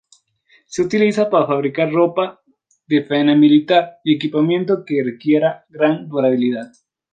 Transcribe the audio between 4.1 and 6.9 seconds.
equipamiento que requiera gran durabilidad.